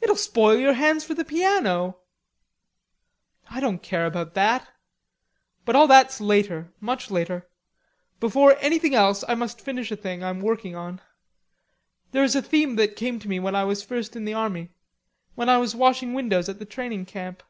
"It'll 0.00 0.14
spoil 0.14 0.54
your 0.58 0.74
hands 0.74 1.02
for 1.02 1.14
the 1.14 1.24
piano." 1.24 1.96
"I 3.50 3.58
don't 3.58 3.82
care 3.82 4.06
about 4.06 4.34
that; 4.34 4.64
but 5.64 5.74
all 5.74 5.88
that's 5.88 6.20
later, 6.20 6.72
much 6.78 7.10
later. 7.10 7.48
Before 8.20 8.54
anything 8.60 8.94
else 8.94 9.24
I 9.26 9.34
must 9.34 9.60
finish 9.60 9.90
a 9.90 9.96
thing 9.96 10.22
I 10.22 10.28
am 10.30 10.40
working 10.40 10.76
on. 10.76 11.00
There 12.12 12.22
is 12.22 12.36
a 12.36 12.42
theme 12.42 12.76
that 12.76 12.94
came 12.94 13.18
to 13.18 13.28
me 13.28 13.40
when 13.40 13.56
I 13.56 13.64
was 13.64 13.82
first 13.82 14.14
in 14.14 14.24
the 14.24 14.34
army, 14.34 14.70
when 15.34 15.48
I 15.48 15.58
was 15.58 15.74
washing 15.74 16.14
windows 16.14 16.48
at 16.48 16.60
the 16.60 16.64
training 16.64 17.06
camp." 17.06 17.42